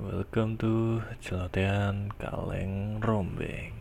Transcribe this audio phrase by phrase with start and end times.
[0.00, 3.76] Welcome to Celotehan Kaleng Rombeng.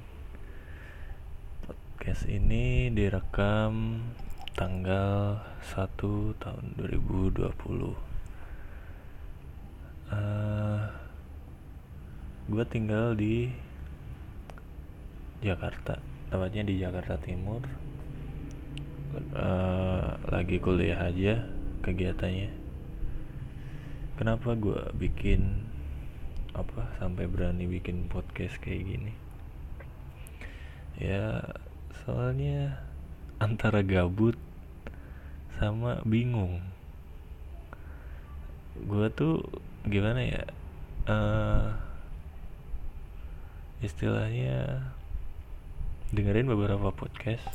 [1.64, 4.04] Podcast ini direkam
[4.52, 5.80] tanggal 1
[6.44, 7.40] tahun 2020
[10.12, 10.84] uh,
[12.52, 13.56] Gue tinggal di
[15.40, 17.64] Jakarta Tepatnya di Jakarta Timur.
[19.32, 21.48] Uh, Lagi kuliah aja
[21.80, 22.52] kegiatannya.
[24.20, 25.70] Kenapa gue bikin
[26.58, 29.14] apa sampai berani bikin podcast kayak gini.
[30.98, 31.54] Ya
[32.04, 32.82] soalnya
[33.38, 34.36] antara gabut
[35.62, 36.64] sama bingung.
[38.80, 39.44] Gue tuh
[39.86, 40.44] gimana ya
[41.08, 41.76] uh,
[43.80, 44.90] istilahnya
[46.12, 47.46] dengerin beberapa podcast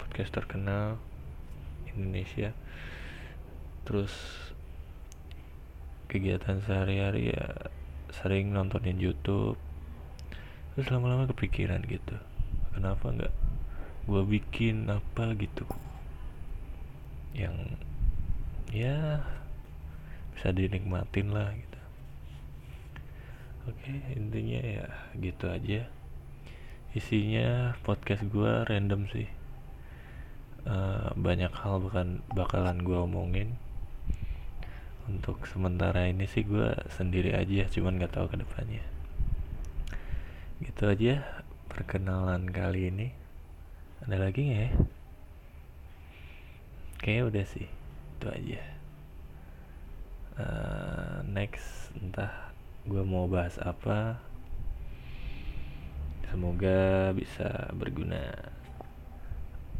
[0.00, 0.98] podcast terkenal
[1.92, 2.50] Indonesia.
[3.86, 4.12] Terus
[6.10, 7.70] kegiatan sehari-hari ya
[8.20, 9.60] sering nontonin YouTube.
[10.72, 12.16] Terus lama-lama kepikiran gitu
[12.76, 13.34] kenapa nggak
[14.04, 15.64] gue bikin apa gitu.
[17.32, 17.56] Yang
[18.72, 19.24] ya
[20.36, 21.80] bisa dinikmatin lah gitu.
[23.72, 24.86] Oke intinya ya
[25.16, 25.88] gitu aja.
[26.92, 29.28] Isinya podcast gue random sih.
[30.66, 33.54] Uh, banyak hal bukan bakalan gue omongin
[35.06, 38.84] untuk sementara ini sih gue sendiri aja cuman nggak tahu ke depannya
[40.56, 43.08] gitu aja perkenalan kali ini.
[44.00, 44.70] Ada lagi nggak ya?
[46.96, 47.68] Kayaknya udah sih
[48.16, 48.62] itu aja.
[50.36, 52.52] Uh, next entah
[52.88, 54.16] gue mau bahas apa.
[56.32, 58.32] Semoga bisa berguna.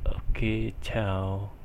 [0.04, 1.55] Oke okay, ciao